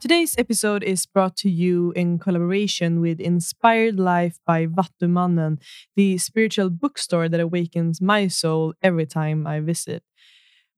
[0.00, 5.58] Today's episode is brought to you in collaboration with Inspired Life by Vattumannen,
[5.96, 10.04] the spiritual bookstore that awakens my soul every time I visit.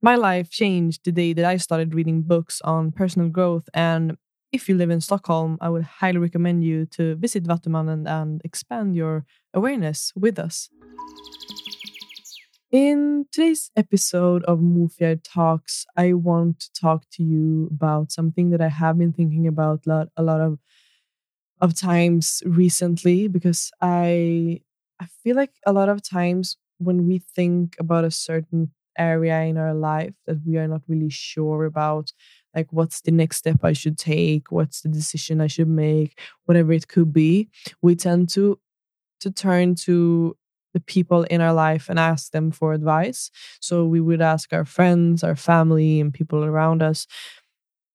[0.00, 4.16] My life changed the day that I started reading books on personal growth, and
[4.52, 8.96] if you live in Stockholm, I would highly recommend you to visit Vattumannen and expand
[8.96, 10.70] your awareness with us.
[12.70, 18.60] In today's episode of Mofjärd Talks, I want to talk to you about something that
[18.60, 20.58] I have been thinking about lot, a lot of
[21.60, 24.60] of times recently because I
[25.00, 29.56] I feel like a lot of times when we think about a certain area in
[29.56, 32.12] our life that we are not really sure about
[32.54, 36.72] like what's the next step I should take, what's the decision I should make, whatever
[36.72, 37.48] it could be,
[37.82, 38.58] we tend to
[39.20, 40.36] to turn to
[40.74, 43.30] the people in our life and ask them for advice.
[43.60, 47.06] So we would ask our friends, our family, and people around us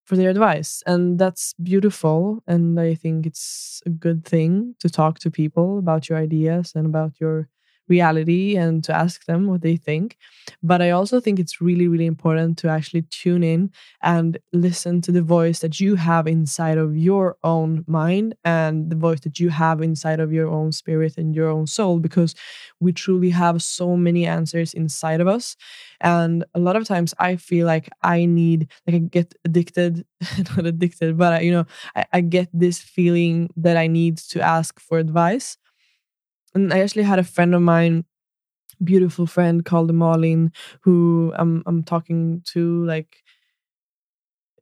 [0.05, 0.83] for their advice.
[0.85, 2.43] And that's beautiful.
[2.47, 6.85] And I think it's a good thing to talk to people about your ideas and
[6.85, 7.49] about your
[7.87, 10.17] reality and to ask them what they think.
[10.63, 15.11] But I also think it's really, really important to actually tune in and listen to
[15.11, 19.49] the voice that you have inside of your own mind and the voice that you
[19.49, 22.35] have inside of your own spirit and your own soul, because
[22.79, 25.55] we truly have so many answers inside of us.
[26.01, 30.05] And a lot of times I feel like I need, like, I get addicted,
[30.55, 34.41] not addicted, but, I, you know, I, I get this feeling that I need to
[34.41, 35.57] ask for advice
[36.55, 38.05] and I actually had a friend of mine,
[38.83, 40.51] beautiful friend called Malin,
[40.81, 43.17] who I'm I'm talking to like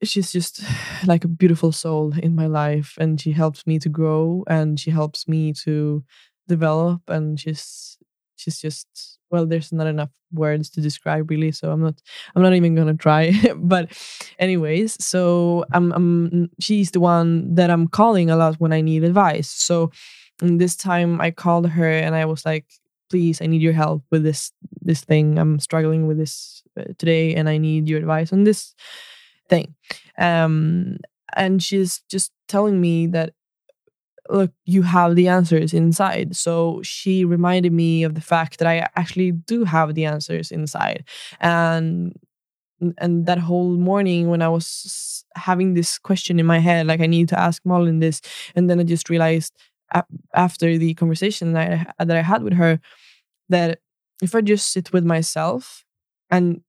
[0.04, 0.62] she's just
[1.06, 4.92] like a beautiful soul in my life and she helps me to grow and she
[4.92, 6.04] helps me to
[6.48, 7.98] develop and she's
[8.36, 12.02] she's just well there's not enough words to describe really so i'm not
[12.36, 13.32] i'm not even gonna try.
[13.56, 13.92] But
[14.40, 19.04] anyways so i'm i'm she's the one that i'm calling a lot when i need
[19.04, 19.50] advice.
[19.50, 19.92] So
[20.42, 22.66] and this time I called her and I was like,
[23.10, 24.52] please, I need your help with this
[24.82, 25.38] this thing.
[25.38, 28.76] I'm struggling with this uh, today and I need your advice on this
[29.50, 29.76] thing.
[30.18, 30.98] Um,
[31.36, 33.34] and she's just telling me that
[34.30, 36.36] look, you have the answers inside.
[36.36, 41.06] So she reminded me of the fact that I actually do have the answers inside.
[41.40, 42.18] And
[42.98, 47.06] and that whole morning when I was having this question in my head, like I
[47.06, 48.22] need to ask Malin this,
[48.56, 49.54] and then I just realized
[50.34, 52.80] after the conversation that I, that I had with her
[53.50, 53.80] that
[54.22, 55.84] if I just sit with myself
[56.30, 56.62] and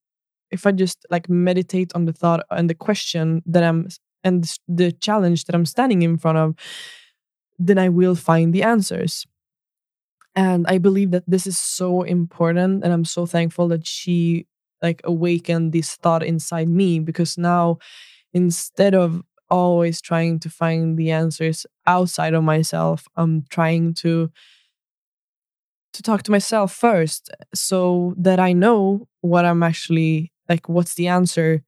[0.51, 3.89] if I just like meditate on the thought and the question that I'm
[4.23, 6.55] and the challenge that I'm standing in front of,
[7.59, 9.27] then I will find the answers.
[10.35, 12.83] And I believe that this is so important.
[12.83, 14.47] And I'm so thankful that she
[14.83, 17.79] like awakened this thought inside me because now
[18.33, 23.07] instead of always trying to find the answers outside of myself.
[23.17, 24.31] I'm trying to
[25.93, 31.09] to talk to myself first so that I know what I'm actually like what's the
[31.09, 31.63] answer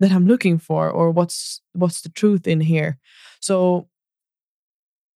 [0.00, 2.98] that I'm looking for or what's what's the truth in here.
[3.40, 3.88] So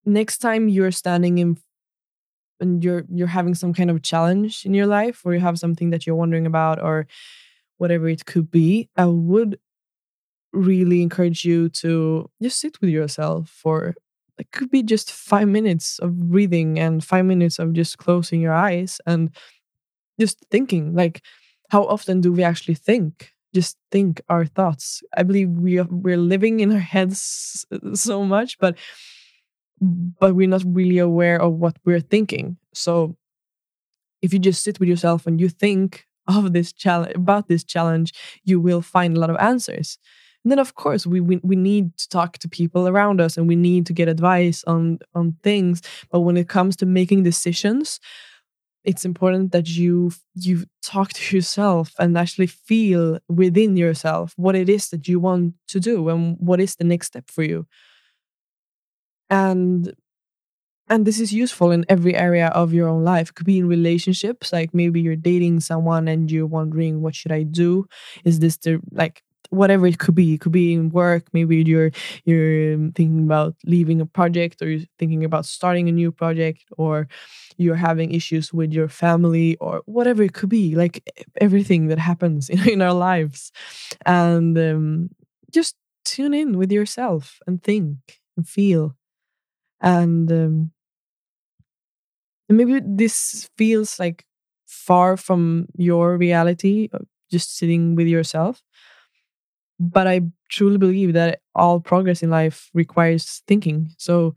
[0.04, 1.58] next time you're standing in
[2.60, 5.90] and you're you're having some kind of challenge in your life or you have something
[5.90, 7.06] that you're wondering about or
[7.78, 9.58] whatever it could be, I would
[10.52, 13.94] really encourage you to just sit with yourself for
[14.38, 18.52] it could be just five minutes of breathing and five minutes of just closing your
[18.52, 19.30] eyes and
[20.18, 21.22] just thinking like
[21.70, 23.30] how often do we actually think?
[23.54, 25.02] Just think our thoughts.
[25.16, 27.64] I believe we are, we're living in our heads
[27.94, 28.76] so much but
[29.80, 32.56] but we're not really aware of what we're thinking.
[32.72, 33.16] So
[34.22, 38.12] if you just sit with yourself and you think of this challenge about this challenge
[38.44, 39.98] you will find a lot of answers
[40.44, 43.46] and then of course we, we we need to talk to people around us and
[43.46, 45.82] we need to get advice on on things.
[46.10, 48.00] But when it comes to making decisions,
[48.84, 54.68] it's important that you you talk to yourself and actually feel within yourself what it
[54.68, 57.66] is that you want to do and what is the next step for you.
[59.30, 59.94] And
[60.88, 63.68] and this is useful in every area of your own life it could be in
[63.68, 67.86] relationships like maybe you're dating someone and you're wondering what should i do
[68.24, 69.22] is this the like
[69.52, 70.34] whatever it could be.
[70.34, 71.24] It could be in work.
[71.32, 71.92] Maybe you're
[72.24, 76.64] you're um, thinking about leaving a project, or you're thinking about starting a new project,
[76.78, 77.08] or
[77.58, 80.74] you're having issues with your family, or whatever it could be.
[80.74, 81.02] Like
[81.40, 83.52] everything that happens in, in our lives,
[84.06, 85.10] and um,
[85.52, 88.96] just tune in with yourself and think and feel,
[89.80, 90.72] and um,
[92.48, 94.24] maybe this feels like
[94.66, 96.88] far from your reality
[97.30, 98.62] just sitting with yourself.
[99.80, 103.90] But I truly believe that all progress in life requires thinking.
[103.98, 104.36] So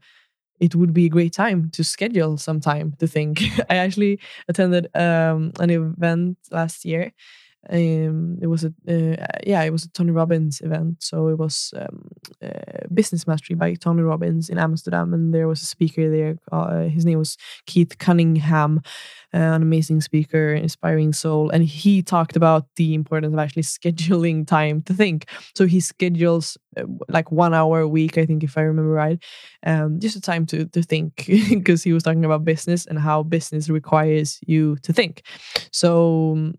[0.59, 3.43] it would be a great time to schedule some time to think.
[3.69, 7.11] I actually attended um, an event last year
[7.69, 11.03] um, it was a uh, yeah it was a Tony Robbins event.
[11.03, 12.09] So it was um,
[12.43, 16.83] uh, business mastery by Tony Robbins in Amsterdam and there was a speaker there uh,
[16.83, 18.81] his name was Keith Cunningham
[19.35, 21.49] uh, an amazing speaker inspiring soul.
[21.49, 25.27] And he talked about the importance of actually scheduling time to think.
[25.55, 29.21] So he schedules uh, like one hour a week I think if I remember right
[29.65, 33.23] um, just a time to to think because he was talking about business and how
[33.23, 35.23] business requires you to think.
[35.71, 36.53] So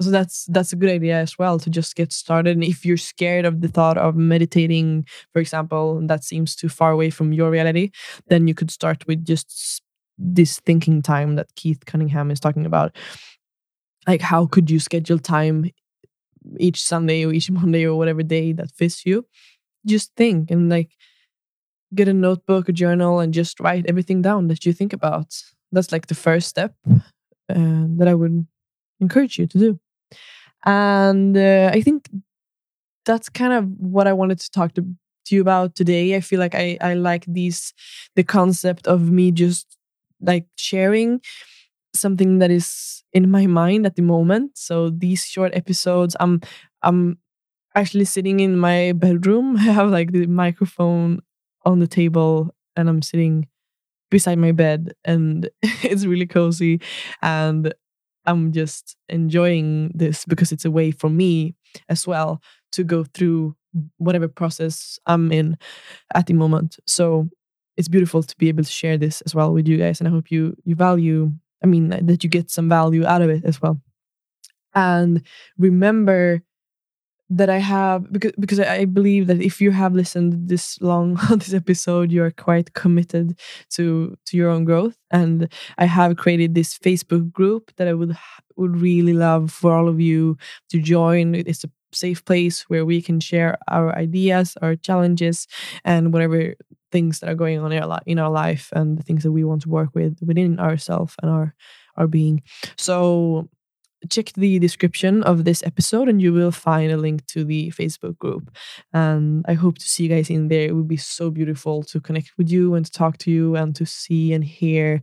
[0.00, 2.56] so that's that's a good idea as well to just get started.
[2.56, 6.90] And if you're scared of the thought of meditating for example that seems too far
[6.90, 7.90] away from your reality
[8.28, 9.82] then you could start with just
[10.18, 12.96] this thinking time that keith cunningham is talking about.
[14.06, 15.70] Like how could you schedule time
[16.58, 19.26] each sunday or each monday or whatever day that fits you?
[19.86, 20.90] Just think and like
[21.94, 25.34] get a notebook a journal and just write everything down that you think about.
[25.70, 26.74] That's like the first step
[27.48, 28.46] uh, that i would
[29.00, 29.80] encourage you to do
[30.64, 32.08] and uh, I think
[33.04, 36.16] that's kind of what I wanted to talk to, to you about today.
[36.16, 37.72] I feel like I, I like these,
[38.16, 39.76] the concept of me just
[40.20, 41.20] like sharing
[41.94, 44.52] something that is in my mind at the moment.
[44.56, 46.40] So these short episodes, I'm,
[46.82, 47.18] I'm
[47.74, 49.56] actually sitting in my bedroom.
[49.58, 51.20] I have like the microphone
[51.64, 53.48] on the table and I'm sitting
[54.10, 56.80] beside my bed and it's really cozy
[57.22, 57.74] and
[58.26, 61.54] I'm just enjoying this because it's a way for me
[61.88, 62.42] as well
[62.72, 63.56] to go through
[63.98, 65.56] whatever process I'm in
[66.14, 66.78] at the moment.
[66.86, 67.28] So
[67.76, 70.12] it's beautiful to be able to share this as well with you guys, and I
[70.12, 71.32] hope you you value.
[71.62, 73.80] I mean that you get some value out of it as well.
[74.74, 75.22] And
[75.58, 76.42] remember
[77.30, 81.38] that I have because because I believe that if you have listened this long on
[81.42, 83.38] this episode, you are quite committed
[83.70, 84.96] to to your own growth.
[85.10, 88.16] And I have created this Facebook group that I would
[88.56, 90.36] would really love for all of you
[90.70, 91.34] to join.
[91.34, 95.46] It's a safe place where we can share our ideas, our challenges,
[95.84, 96.54] and whatever
[96.92, 99.44] things that are going on in our, in our life and the things that we
[99.44, 101.54] want to work with within ourselves and our
[101.96, 102.42] our being.
[102.76, 103.48] So
[104.10, 108.18] check the description of this episode and you will find a link to the Facebook
[108.18, 108.54] group.
[108.92, 110.66] And I hope to see you guys in there.
[110.66, 113.74] It would be so beautiful to connect with you and to talk to you and
[113.76, 115.02] to see and hear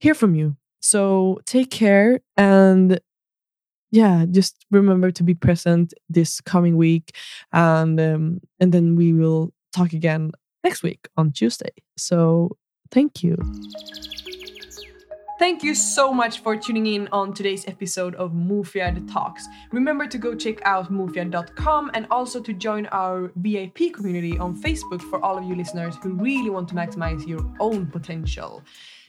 [0.00, 0.56] hear from you.
[0.80, 3.00] So take care and
[3.92, 7.14] yeah, just remember to be present this coming week
[7.52, 10.32] and um, and then we will talk again
[10.64, 11.72] next week on Tuesday.
[11.96, 12.56] So
[12.90, 13.36] thank you.
[15.42, 19.48] Thank you so much for tuning in on today's episode of Mofjärd Talks.
[19.72, 25.02] Remember to go check out mofjard.com and also to join our VIP community on Facebook
[25.10, 28.62] for all of you listeners who really want to maximize your own potential.